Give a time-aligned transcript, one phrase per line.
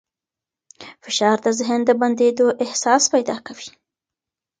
[1.03, 3.69] فشار د ذهن د بندېدو احساس پیدا کوي.